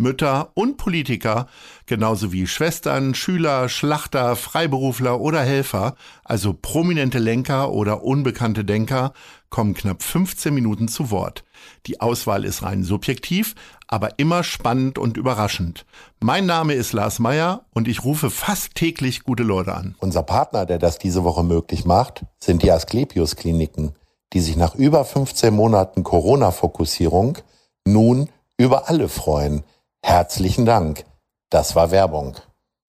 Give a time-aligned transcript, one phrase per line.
[0.00, 1.46] Mütter und Politiker,
[1.86, 5.94] genauso wie Schwestern, Schüler, Schlachter, Freiberufler oder Helfer,
[6.24, 9.12] also prominente Lenker oder unbekannte Denker,
[9.50, 11.44] kommen knapp 15 Minuten zu Wort.
[11.86, 13.54] Die Auswahl ist rein subjektiv,
[13.86, 15.86] aber immer spannend und überraschend.
[16.20, 19.96] Mein Name ist Lars Meyer und ich rufe fast täglich gute Leute an.
[20.00, 23.94] Unser Partner, der das diese Woche möglich macht, sind die Asklepios Kliniken,
[24.32, 27.38] die sich nach über 15 Monaten Corona-Fokussierung
[27.86, 28.28] nun
[28.58, 29.64] über alle freuen.
[30.02, 31.04] Herzlichen Dank.
[31.50, 32.36] Das war Werbung.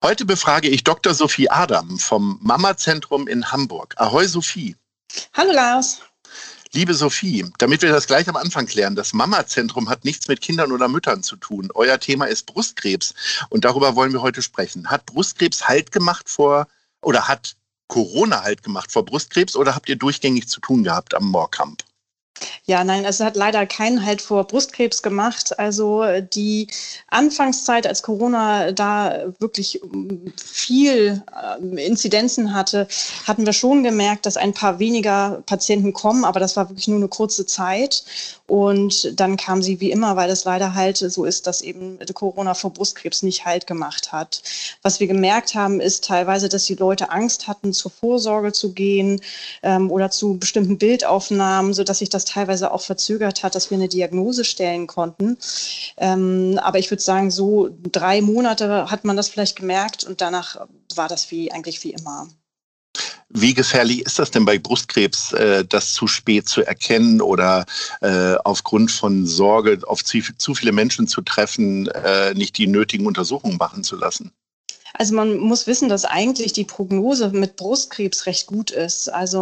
[0.04, 1.14] Heute befrage ich Dr.
[1.14, 3.96] Sophie Adam vom Mama-Zentrum in Hamburg.
[3.98, 4.76] Ahoi Sophie.
[5.34, 6.02] Hallo Lars.
[6.72, 10.72] Liebe Sophie, damit wir das gleich am Anfang klären, das Mama-Zentrum hat nichts mit Kindern
[10.72, 11.70] oder Müttern zu tun.
[11.74, 13.16] Euer Thema ist Brustkrebs
[13.50, 14.88] und darüber wollen wir heute sprechen.
[14.90, 16.68] Hat Brustkrebs Halt gemacht vor
[17.02, 17.56] oder hat
[17.88, 21.84] Corona Halt gemacht vor Brustkrebs oder habt ihr durchgängig zu tun gehabt am Moorkamp?
[22.66, 25.58] Ja, nein, es hat leider keinen Halt vor Brustkrebs gemacht.
[25.60, 26.68] Also die
[27.08, 32.88] Anfangszeit, als Corona da wirklich ähm, viel äh, Inzidenzen hatte,
[33.26, 36.98] hatten wir schon gemerkt, dass ein paar weniger Patienten kommen, aber das war wirklich nur
[36.98, 38.04] eine kurze Zeit.
[38.48, 42.56] Und dann kam sie wie immer, weil es leider halt so ist, dass eben Corona
[42.56, 44.42] vor Brustkrebs nicht Halt gemacht hat.
[44.82, 49.22] Was wir gemerkt haben, ist teilweise, dass die Leute Angst hatten, zur Vorsorge zu gehen
[49.62, 53.90] ähm, oder zu bestimmten Bildaufnahmen, sodass sich das teilweise auch verzögert hat, dass wir eine
[53.90, 55.38] Diagnose stellen konnten.
[55.98, 60.68] Ähm, aber ich würde sagen, so drei Monate hat man das vielleicht gemerkt und danach
[60.96, 62.28] war das wie eigentlich wie immer.
[63.32, 67.66] Wie gefährlich ist das denn bei Brustkrebs, äh, das zu spät zu erkennen oder
[68.02, 73.58] äh, aufgrund von Sorge auf zu, viele Menschen zu treffen, äh, nicht die nötigen Untersuchungen
[73.58, 74.32] machen zu lassen?
[74.94, 79.10] Also man muss wissen, dass eigentlich die Prognose mit Brustkrebs recht gut ist.
[79.10, 79.40] Also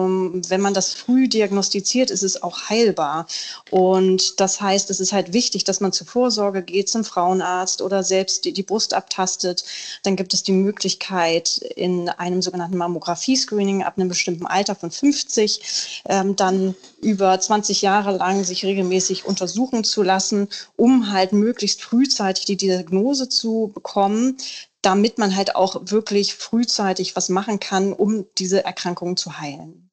[0.47, 3.27] wenn man das früh diagnostiziert, ist es auch heilbar.
[3.69, 8.03] Und das heißt, es ist halt wichtig, dass man zur Vorsorge geht, zum Frauenarzt oder
[8.03, 9.63] selbst die, die Brust abtastet.
[10.03, 16.03] Dann gibt es die Möglichkeit, in einem sogenannten Mammographie-Screening ab einem bestimmten Alter von 50
[16.09, 22.45] ähm, dann über 20 Jahre lang sich regelmäßig untersuchen zu lassen, um halt möglichst frühzeitig
[22.45, 24.37] die Diagnose zu bekommen
[24.81, 29.89] damit man halt auch wirklich frühzeitig was machen kann, um diese Erkrankungen zu heilen.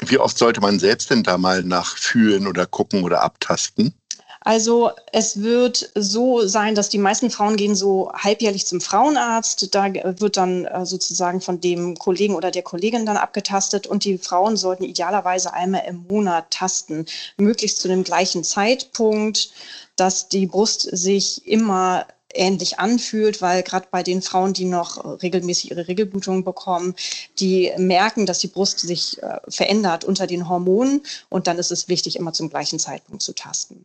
[0.00, 3.94] Wie oft sollte man selbst denn da mal nachfühlen oder gucken oder abtasten?
[4.42, 9.74] Also es wird so sein, dass die meisten Frauen gehen so halbjährlich zum Frauenarzt.
[9.74, 14.16] Da wird dann äh, sozusagen von dem Kollegen oder der Kollegin dann abgetastet und die
[14.16, 17.04] Frauen sollten idealerweise einmal im Monat tasten,
[17.36, 19.50] möglichst zu dem gleichen Zeitpunkt,
[19.96, 25.70] dass die Brust sich immer ähnlich anfühlt, weil gerade bei den Frauen, die noch regelmäßig
[25.70, 26.94] ihre Regelblutung bekommen,
[27.38, 31.88] die merken, dass die Brust sich äh, verändert unter den Hormonen und dann ist es
[31.88, 33.84] wichtig, immer zum gleichen Zeitpunkt zu tasten.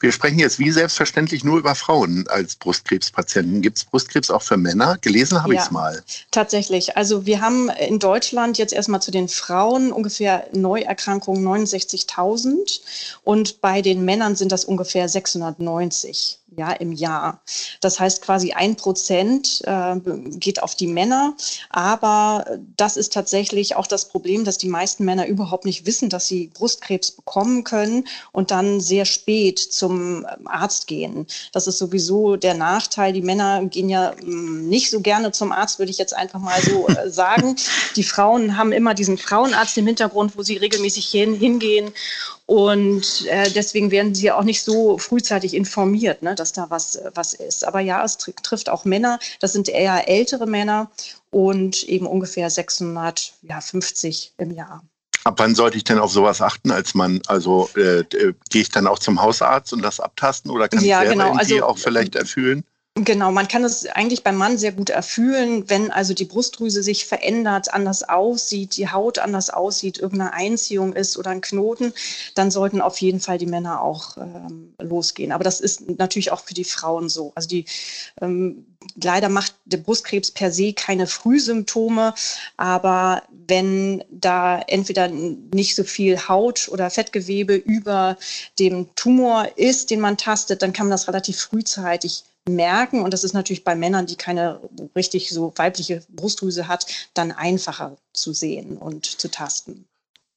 [0.00, 3.62] Wir sprechen jetzt wie selbstverständlich nur über Frauen als Brustkrebspatienten.
[3.62, 4.98] Gibt es Brustkrebs auch für Männer?
[5.00, 6.02] Gelesen habe ja, ich es mal.
[6.30, 6.96] Tatsächlich.
[6.96, 12.80] Also wir haben in Deutschland jetzt erstmal zu den Frauen ungefähr Neuerkrankungen 69.000
[13.24, 17.40] und bei den Männern sind das ungefähr 690 ja, im Jahr.
[17.80, 19.96] Das heißt quasi ein Prozent äh,
[20.30, 21.34] geht auf die Männer.
[21.70, 22.44] Aber
[22.76, 26.48] das ist tatsächlich auch das Problem, dass die meisten Männer überhaupt nicht wissen, dass sie
[26.52, 31.26] Brustkrebs bekommen können und dann sehr spät zum Arzt gehen.
[31.52, 33.12] Das ist sowieso der Nachteil.
[33.12, 36.60] Die Männer gehen ja hm, nicht so gerne zum Arzt, würde ich jetzt einfach mal
[36.60, 37.56] so äh, sagen.
[37.94, 41.92] Die Frauen haben immer diesen Frauenarzt im Hintergrund, wo sie regelmäßig hin, hingehen.
[42.48, 47.34] Und äh, deswegen werden sie auch nicht so frühzeitig informiert, ne, dass da was, was
[47.34, 47.62] ist.
[47.62, 49.18] Aber ja, es tr trifft auch Männer.
[49.38, 50.90] Das sind eher ältere Männer
[51.30, 54.82] und eben ungefähr 650 im Jahr.
[55.24, 57.20] Ab wann sollte ich denn auf sowas achten als Mann?
[57.26, 61.02] Also äh, äh, gehe ich dann auch zum Hausarzt und das abtasten oder kann ja,
[61.02, 61.38] ich selber genau.
[61.38, 62.64] also, auch vielleicht erfüllen?
[63.04, 67.06] Genau, man kann es eigentlich beim Mann sehr gut erfüllen, wenn also die Brustdrüse sich
[67.06, 71.92] verändert, anders aussieht, die Haut anders aussieht, irgendeine Einziehung ist oder ein Knoten,
[72.34, 75.32] dann sollten auf jeden Fall die Männer auch ähm, losgehen.
[75.32, 77.32] Aber das ist natürlich auch für die Frauen so.
[77.36, 77.66] Also die
[78.20, 78.66] ähm,
[79.00, 82.14] leider macht der Brustkrebs per se keine Frühsymptome,
[82.56, 88.16] aber wenn da entweder nicht so viel Haut oder Fettgewebe über
[88.58, 93.02] dem Tumor ist, den man tastet, dann kann man das relativ frühzeitig merken.
[93.02, 94.60] Und das ist natürlich bei Männern, die keine
[94.96, 99.86] richtig so weibliche Brustdrüse hat, dann einfacher zu sehen und zu tasten.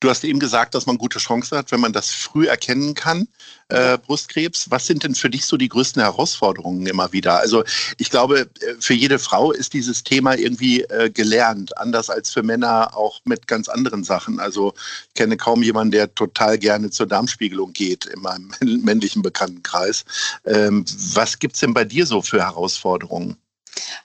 [0.01, 3.27] Du hast eben gesagt, dass man gute Chancen hat, wenn man das früh erkennen kann,
[3.67, 4.71] äh, Brustkrebs.
[4.71, 7.39] Was sind denn für dich so die größten Herausforderungen immer wieder?
[7.39, 7.63] Also
[7.99, 12.41] ich glaube, äh, für jede Frau ist dieses Thema irgendwie äh, gelernt, anders als für
[12.41, 14.39] Männer auch mit ganz anderen Sachen.
[14.39, 14.73] Also
[15.09, 18.51] ich kenne kaum jemanden, der total gerne zur Darmspiegelung geht in meinem
[18.83, 20.03] männlichen Bekanntenkreis.
[20.45, 20.83] Ähm,
[21.13, 23.37] was gibt's denn bei dir so für Herausforderungen?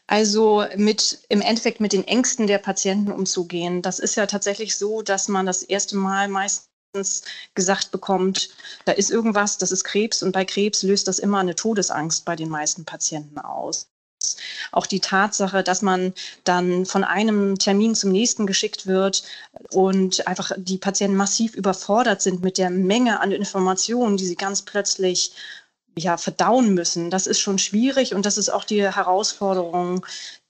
[0.06, 3.82] Also mit im Endeffekt mit den Ängsten der Patienten umzugehen.
[3.82, 7.22] Das ist ja tatsächlich so, dass man das erste Mal meistens
[7.54, 8.50] gesagt bekommt,
[8.84, 12.36] da ist irgendwas, das ist Krebs und bei Krebs löst das immer eine Todesangst bei
[12.36, 13.88] den meisten Patienten aus.
[14.72, 16.14] Auch die Tatsache, dass man
[16.44, 19.22] dann von einem Termin zum nächsten geschickt wird
[19.70, 24.62] und einfach die Patienten massiv überfordert sind mit der Menge an Informationen, die sie ganz
[24.62, 25.32] plötzlich
[25.98, 27.10] ja, verdauen müssen.
[27.10, 30.04] Das ist schon schwierig und das ist auch die Herausforderung,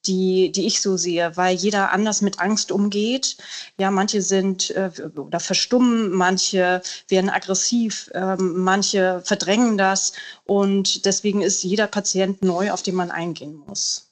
[0.06, 3.36] die, die ich so sehe, weil jeder anders mit Angst umgeht.
[3.78, 10.12] Ja, manche sind äh, oder verstummen, manche werden aggressiv, äh, manche verdrängen das
[10.44, 14.06] und deswegen ist jeder Patient neu, auf den man eingehen muss.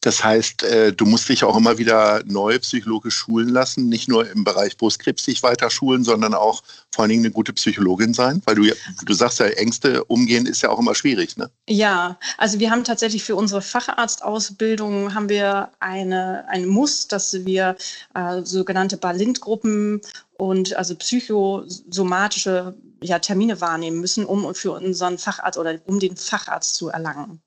[0.00, 4.28] Das heißt, äh, du musst dich auch immer wieder neu psychologisch schulen lassen, nicht nur
[4.30, 6.62] im Bereich Brustkrebs dich weiter schulen, sondern auch
[6.92, 8.74] vor allen Dingen eine gute Psychologin sein, weil du,
[9.04, 11.50] du sagst ja, Ängste umgehen ist ja auch immer schwierig, ne?
[11.68, 17.76] Ja, also wir haben tatsächlich für unsere Facharztausbildung haben wir eine, ein Muss, dass wir
[18.14, 20.00] äh, sogenannte Balint-Gruppen
[20.38, 26.74] und also psychosomatische ja, Termine wahrnehmen müssen, um für unseren Facharzt oder um den Facharzt
[26.74, 27.42] zu erlangen.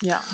[0.00, 0.24] Ja.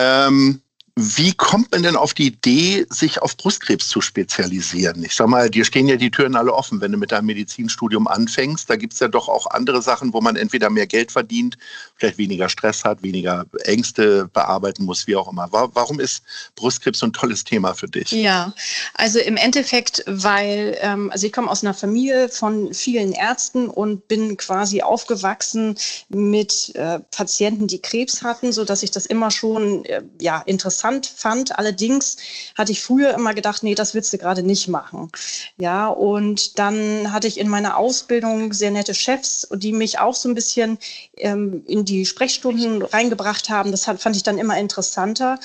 [0.00, 0.62] Ähm,
[1.00, 5.04] wie kommt man denn auf die Idee, sich auf Brustkrebs zu spezialisieren?
[5.04, 8.08] Ich sag mal, dir stehen ja die Türen alle offen, wenn du mit deinem Medizinstudium
[8.08, 8.68] anfängst.
[8.68, 11.56] Da gibt es ja doch auch andere Sachen, wo man entweder mehr Geld verdient,
[11.94, 15.46] vielleicht weniger Stress hat, weniger Ängste bearbeiten muss, wie auch immer.
[15.52, 16.24] Warum ist
[16.56, 18.10] Brustkrebs so ein tolles Thema für dich?
[18.10, 18.52] Ja,
[18.94, 24.08] also im Endeffekt, weil, ähm, also ich komme aus einer Familie von vielen Ärzten und
[24.08, 25.76] bin quasi aufgewachsen
[26.08, 31.06] mit äh, Patienten, die Krebs hatten, sodass ich das immer schon äh, ja, interessant interessant
[31.06, 31.58] fand.
[31.58, 32.16] Allerdings
[32.56, 35.10] hatte ich früher immer gedacht, nee, das willst du gerade nicht machen.
[35.56, 40.28] Ja, und dann hatte ich in meiner Ausbildung sehr nette Chefs, die mich auch so
[40.28, 40.78] ein bisschen
[41.16, 43.70] ähm, in die Sprechstunden reingebracht haben.
[43.70, 45.38] Das fand ich dann immer interessanter.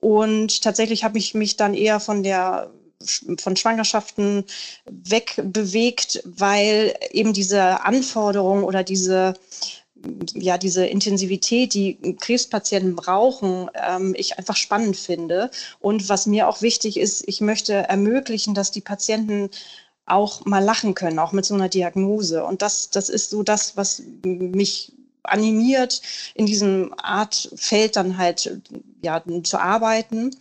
[0.00, 2.70] Und tatsächlich habe ich mich dann eher von der
[3.38, 4.44] von Schwangerschaften
[4.84, 9.32] wegbewegt, weil eben diese Anforderungen oder diese
[10.34, 15.50] ja, diese Intensivität, die Krebspatienten brauchen, ähm, ich einfach spannend finde.
[15.80, 19.50] Und was mir auch wichtig ist, ich möchte ermöglichen, dass die Patienten
[20.06, 22.44] auch mal lachen können, auch mit so einer Diagnose.
[22.44, 24.92] Und das, das ist so das, was mich
[25.22, 26.00] animiert,
[26.34, 28.58] in diesem Art Feld dann halt
[29.02, 30.34] ja, zu arbeiten.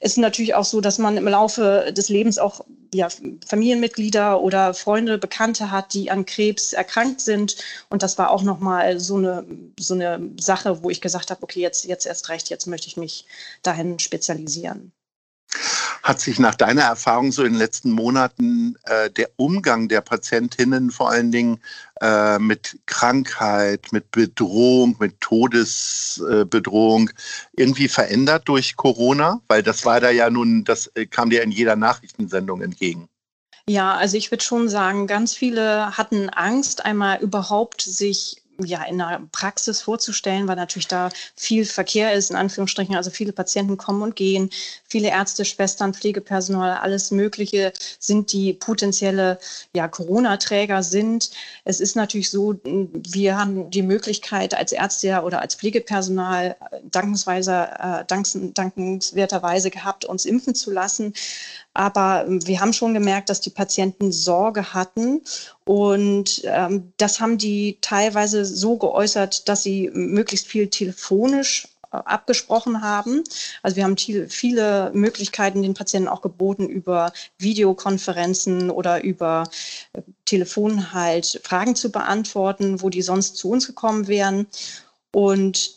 [0.00, 2.64] Es ist natürlich auch so, dass man im Laufe des Lebens auch
[2.94, 3.08] ja,
[3.46, 7.56] Familienmitglieder oder Freunde, Bekannte hat, die an Krebs erkrankt sind.
[7.90, 9.44] Und das war auch nochmal so eine,
[9.78, 12.96] so eine Sache, wo ich gesagt habe, okay, jetzt, jetzt erst recht, jetzt möchte ich
[12.96, 13.26] mich
[13.62, 14.92] dahin spezialisieren.
[16.08, 20.90] Hat sich nach deiner Erfahrung so in den letzten Monaten äh, der Umgang der Patientinnen
[20.90, 21.60] vor allen Dingen
[22.00, 27.10] äh, mit Krankheit, mit Bedrohung, mit Todesbedrohung
[27.52, 29.42] irgendwie verändert durch Corona?
[29.48, 33.10] Weil das war da ja nun, das äh, kam dir in jeder Nachrichtensendung entgegen.
[33.68, 38.98] Ja, also ich würde schon sagen, ganz viele hatten Angst, einmal überhaupt sich ja, in
[38.98, 42.96] der Praxis vorzustellen, weil natürlich da viel Verkehr ist, in Anführungsstrichen.
[42.96, 44.50] Also viele Patienten kommen und gehen,
[44.88, 49.38] viele Ärzte, Schwestern, Pflegepersonal, alles Mögliche sind die potenzielle
[49.74, 51.30] ja, Corona-Träger sind.
[51.64, 58.04] Es ist natürlich so, wir haben die Möglichkeit als Ärzte oder als Pflegepersonal dankensweise, äh,
[58.06, 61.14] dankenswerterweise gehabt, uns impfen zu lassen.
[61.78, 65.22] Aber ähm, wir haben schon gemerkt, dass die Patienten Sorge hatten.
[65.68, 72.80] Und ähm, das haben die teilweise so geäußert, dass sie möglichst viel telefonisch äh, abgesprochen
[72.80, 73.22] haben.
[73.62, 79.44] Also wir haben viele Möglichkeiten den Patienten auch geboten, über Videokonferenzen oder über
[79.92, 84.46] äh, Telefon halt Fragen zu beantworten, wo die sonst zu uns gekommen wären.
[85.12, 85.76] Und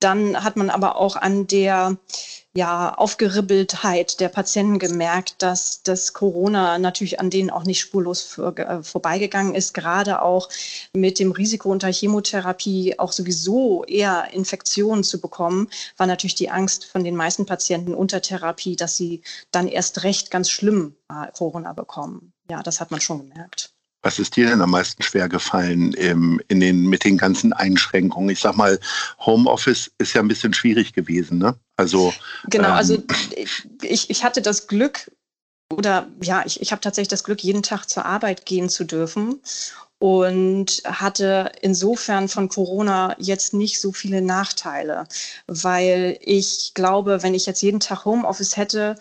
[0.00, 1.96] dann hat man aber auch an der
[2.54, 8.56] ja, Aufgeribbeltheit der Patienten gemerkt, dass das Corona natürlich an denen auch nicht spurlos für,
[8.56, 10.48] äh, vorbeigegangen ist, gerade auch
[10.92, 16.84] mit dem Risiko unter Chemotherapie auch sowieso eher Infektionen zu bekommen, war natürlich die Angst
[16.84, 21.74] von den meisten Patienten unter Therapie, dass sie dann erst recht ganz schlimm äh, Corona
[21.74, 22.32] bekommen.
[22.50, 23.77] Ja, das hat man schon gemerkt.
[24.08, 28.30] Was ist dir denn am meisten schwer gefallen im, in den, mit den ganzen Einschränkungen?
[28.30, 28.80] Ich sag mal,
[29.18, 31.56] Homeoffice ist ja ein bisschen schwierig gewesen, ne?
[31.76, 32.14] Also
[32.48, 33.34] genau, also ähm, also
[33.82, 35.10] ich, ich hatte das Glück,
[35.70, 39.42] oder ja, ich, ich habe tatsächlich das Glück, jeden Tag zur Arbeit gehen zu dürfen
[39.98, 45.06] und hatte insofern von Corona jetzt nicht so viele Nachteile,
[45.48, 48.96] weil ich glaube, wenn ich jetzt jeden Tag Homeoffice hätte,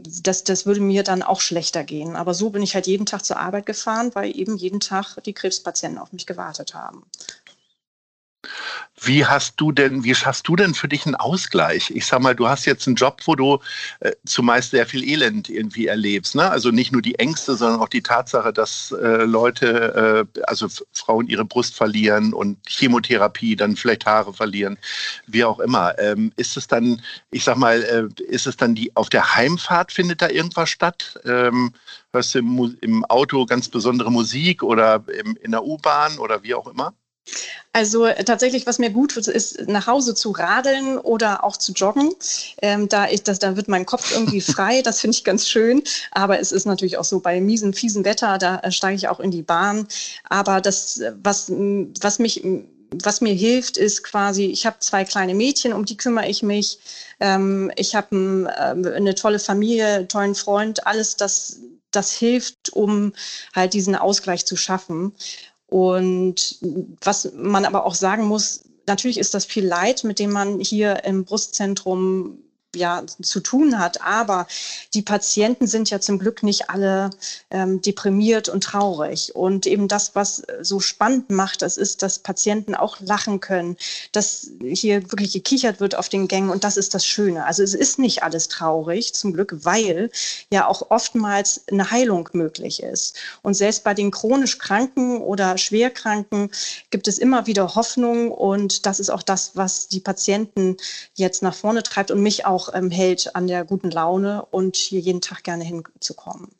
[0.00, 2.16] das, das würde mir dann auch schlechter gehen.
[2.16, 5.32] Aber so bin ich halt jeden Tag zur Arbeit gefahren, weil eben jeden Tag die
[5.32, 7.04] Krebspatienten auf mich gewartet haben.
[9.04, 11.90] Wie hast du denn, wie schaffst du denn für dich einen Ausgleich?
[11.90, 13.58] Ich sag mal, du hast jetzt einen Job, wo du
[14.00, 16.36] äh, zumeist sehr viel Elend irgendwie erlebst.
[16.36, 16.48] Ne?
[16.48, 21.26] Also nicht nur die Ängste, sondern auch die Tatsache, dass äh, Leute, äh, also Frauen
[21.26, 24.78] ihre Brust verlieren und Chemotherapie, dann vielleicht Haare verlieren,
[25.26, 25.98] wie auch immer.
[25.98, 29.90] Ähm, ist es dann, ich sag mal, äh, ist es dann die auf der Heimfahrt
[29.90, 31.18] findet da irgendwas statt?
[31.24, 31.72] Ähm,
[32.12, 36.54] hörst du im, im, Auto ganz besondere Musik oder im, in der U-Bahn oder wie
[36.54, 36.94] auch immer?
[37.72, 41.72] Also äh, tatsächlich, was mir gut tut, ist nach Hause zu radeln oder auch zu
[41.72, 42.14] joggen.
[42.60, 45.82] Ähm, da, ich, das, da wird mein Kopf irgendwie frei, das finde ich ganz schön.
[46.10, 49.20] Aber es ist natürlich auch so, bei miesen, fiesen Wetter, da äh, steige ich auch
[49.20, 49.86] in die Bahn.
[50.28, 52.42] Aber das, was, was mich
[53.02, 56.78] was mir hilft, ist quasi, ich habe zwei kleine Mädchen, um die kümmere ich mich.
[57.20, 61.60] Ähm, ich habe ein, äh, eine tolle Familie, einen tollen Freund, alles das,
[61.90, 63.12] das hilft, um
[63.54, 65.14] halt diesen Ausgleich zu schaffen.
[65.72, 66.58] Und
[67.00, 71.02] was man aber auch sagen muss, natürlich ist das viel Leid, mit dem man hier
[71.06, 72.36] im Brustzentrum
[72.74, 74.02] ja, zu tun hat.
[74.02, 74.46] Aber
[74.94, 77.10] die Patienten sind ja zum Glück nicht alle
[77.50, 79.34] ähm, deprimiert und traurig.
[79.34, 83.76] Und eben das, was so spannend macht, das ist, dass Patienten auch lachen können,
[84.12, 86.50] dass hier wirklich gekichert wird auf den Gängen.
[86.50, 87.44] Und das ist das Schöne.
[87.44, 90.10] Also es ist nicht alles traurig, zum Glück, weil
[90.50, 93.16] ja auch oftmals eine Heilung möglich ist.
[93.42, 96.50] Und selbst bei den chronisch Kranken oder Schwerkranken
[96.90, 98.30] gibt es immer wieder Hoffnung.
[98.30, 100.76] Und das ist auch das, was die Patienten
[101.14, 104.76] jetzt nach vorne treibt und mich auch auch ähm, hält an der guten Laune und
[104.76, 106.50] hier jeden Tag gerne hinzukommen.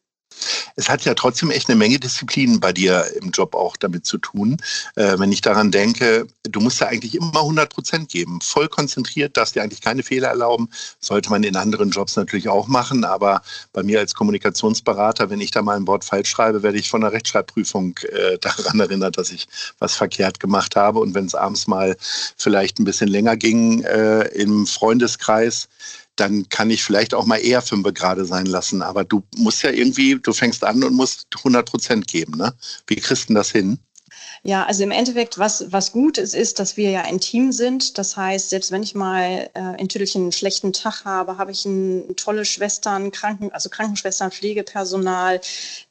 [0.76, 4.18] Es hat ja trotzdem echt eine Menge Disziplinen bei dir im Job auch damit zu
[4.18, 4.56] tun.
[4.96, 9.36] Äh, wenn ich daran denke, du musst ja eigentlich immer 100 Prozent geben, voll konzentriert,
[9.36, 10.68] darfst dir eigentlich keine Fehler erlauben.
[11.00, 15.50] Sollte man in anderen Jobs natürlich auch machen, aber bei mir als Kommunikationsberater, wenn ich
[15.50, 19.30] da mal ein Wort falsch schreibe, werde ich von der Rechtschreibprüfung äh, daran erinnert, dass
[19.30, 19.48] ich
[19.78, 21.00] was verkehrt gemacht habe.
[21.00, 21.96] Und wenn es abends mal
[22.36, 25.68] vielleicht ein bisschen länger ging äh, im Freundeskreis,
[26.16, 28.82] dann kann ich vielleicht auch mal eher fünf gerade sein lassen.
[28.82, 32.36] Aber du musst ja irgendwie, du fängst an und musst 100 Prozent geben.
[32.36, 32.52] Ne?
[32.86, 33.78] Wie kriegst du das hin?
[34.44, 37.96] Ja, also im Endeffekt, was, was gut ist, ist, dass wir ja ein Team sind.
[37.96, 41.64] Das heißt, selbst wenn ich mal äh, in Tüdelchen einen schlechten Tag habe, habe ich
[41.64, 45.40] ein, tolle Schwestern, Kranken, also Krankenschwestern, Pflegepersonal,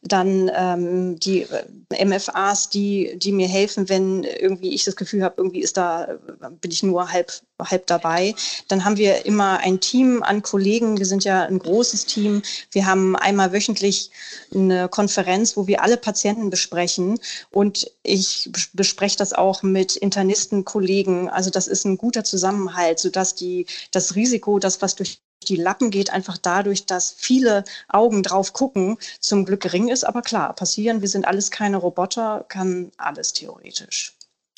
[0.02, 1.48] dann ähm, die
[1.92, 6.20] äh, MFAs, die, die mir helfen, wenn irgendwie ich das Gefühl habe, irgendwie ist da,
[6.60, 7.32] bin ich nur halb
[7.70, 8.36] halb dabei.
[8.68, 10.98] Dann haben wir immer ein Team an Kollegen.
[10.98, 12.42] Wir sind ja ein großes Team.
[12.72, 14.12] Wir haben einmal wöchentlich
[14.54, 17.20] eine Konferenz, wo wir alle Patienten besprechen.
[17.52, 21.30] Und ich bespreche das auch mit Internisten, Kollegen.
[21.30, 25.90] Also das ist ein guter Zusammenhalt, sodass die, das Risiko, das was durch die Lappen
[25.90, 30.04] geht, einfach dadurch, dass viele Augen drauf gucken, zum Glück gering ist.
[30.04, 34.14] Aber klar, passieren, wir sind alles keine Roboter, kann alles theoretisch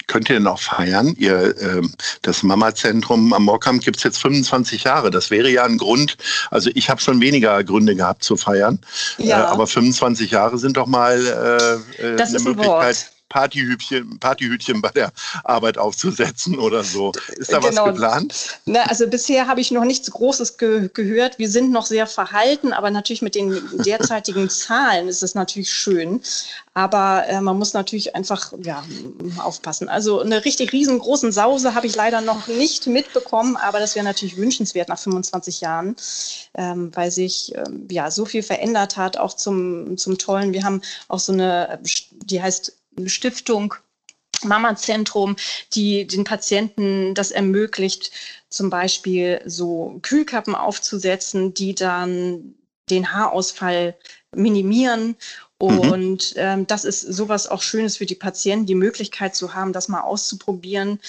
[0.08, 1.16] könnt ihr denn auch feiern?
[1.18, 1.82] Ihr, äh,
[2.22, 5.12] das Mama-Zentrum am Mockam gibt es jetzt 25 Jahre.
[5.12, 6.18] Das wäre ja ein Grund,
[6.52, 8.80] also ich habe schon weniger Gründe gehabt zu feiern.
[9.18, 9.42] Ja.
[9.42, 13.13] Äh, aber 25 Jahre sind doch mal äh, äh eine Möglichkeit.
[13.34, 15.12] Partyhütchen, Partyhütchen bei der
[15.44, 17.12] Arbeit aufzusetzen oder so.
[17.36, 17.82] Ist da genau.
[17.82, 18.60] was geplant?
[18.66, 21.40] Na, also bisher habe ich noch nichts Großes ge gehört.
[21.40, 26.22] Wir sind noch sehr verhalten, aber natürlich mit den derzeitigen Zahlen ist es natürlich schön.
[26.76, 28.84] Aber äh, man muss natürlich einfach ja,
[29.40, 29.90] aufpassen.
[29.90, 34.38] Also eine richtig riesengroßen Sause habe ich leider noch nicht mitbekommen, aber das wäre natürlich
[34.38, 35.96] wünschenswert nach 25 Jahren,
[36.54, 40.54] ähm, weil sich ähm, ja so viel verändert hat, auch zum, zum Tollen.
[40.54, 41.80] Wir haben auch so eine,
[42.26, 42.74] die heißt
[43.06, 43.76] Stiftung
[44.44, 45.36] Mama-Zentrum,
[45.74, 48.12] die den Patienten das ermöglicht,
[48.50, 52.56] zum Beispiel so Kühlkappen aufzusetzen, die dann
[52.90, 53.96] den Haarausfall
[54.36, 55.16] minimieren.
[55.62, 55.80] Mhm.
[55.80, 59.88] Und ähm, das ist sowas auch Schönes für die Patienten, die Möglichkeit zu haben, das
[59.88, 61.00] mal auszuprobieren.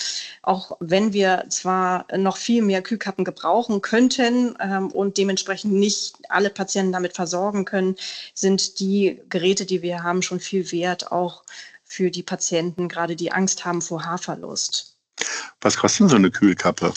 [0.43, 6.51] Auch wenn wir zwar noch viel mehr Kühlkappen gebrauchen könnten ähm, und dementsprechend nicht alle
[6.51, 7.97] Patienten damit versorgen können,
[8.33, 11.43] sind die Geräte, die wir haben, schon viel wert, auch
[11.85, 14.97] für die Patienten, gerade die Angst haben vor Haarverlust.
[15.61, 16.93] Was kostet denn so eine Kühlkappe?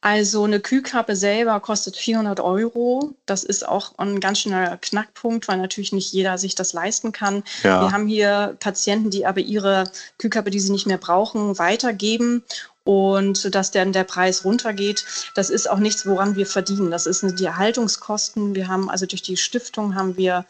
[0.00, 3.14] Also eine Kühlkappe selber kostet 400 Euro.
[3.26, 7.42] Das ist auch ein ganz schöner Knackpunkt, weil natürlich nicht jeder sich das leisten kann.
[7.64, 7.82] Ja.
[7.82, 12.44] Wir haben hier Patienten, die aber ihre Kühlkappe, die sie nicht mehr brauchen, weitergeben
[12.84, 15.04] und dass dann der Preis runtergeht.
[15.34, 16.92] Das ist auch nichts, woran wir verdienen.
[16.92, 18.54] Das ist die Erhaltungskosten.
[18.54, 20.46] Wir haben also durch die Stiftung haben wir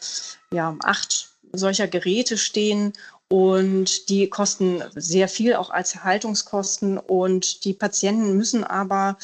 [0.52, 2.92] ja acht solcher Geräte stehen
[3.28, 9.18] und die kosten sehr viel auch als Erhaltungskosten und die Patienten müssen aber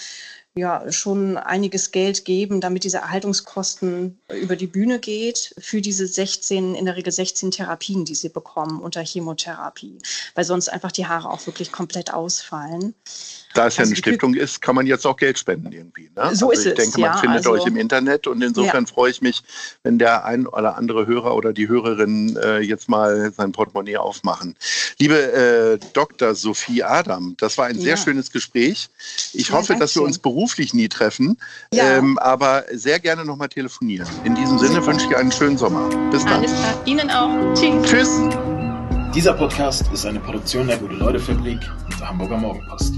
[0.55, 6.75] ja schon einiges Geld geben, damit diese Erhaltungskosten über die Bühne geht für diese 16,
[6.75, 9.99] in der Regel 16 Therapien, die sie bekommen unter Chemotherapie,
[10.35, 12.95] weil sonst einfach die Haare auch wirklich komplett ausfallen.
[13.55, 16.03] Da es ja also eine Stiftung ist, kann man jetzt auch Geld spenden irgendwie.
[16.03, 16.11] Ne?
[16.15, 16.73] So also ist ich es.
[16.73, 18.93] Ich denke, man ja, findet also, euch im Internet und insofern ja.
[18.93, 19.43] freue ich mich,
[19.85, 24.57] wenn der ein oder andere Hörer oder die Hörerin äh, jetzt mal sein Portemonnaie aufmachen.
[24.99, 26.35] Liebe äh, Dr.
[26.35, 28.91] Sophie Adam, das war ein sehr schönes Gespräch.
[29.33, 31.39] Ich hoffe, dass wir uns beruflich nie treffen,
[31.73, 34.09] ähm, aber sehr gerne nochmal telefonieren.
[34.25, 35.89] In diesem Sinne wünsche ich einen schönen Sommer.
[36.11, 36.35] Bis dann.
[36.35, 36.83] Alles klar.
[36.87, 37.55] Ihnen auch.
[37.55, 37.89] Tschüss.
[37.89, 38.21] Tschüss.
[39.15, 42.95] Dieser Podcast ist eine Produktion der Gute-Leute-Fabrik und der Hamburger Morgenpost.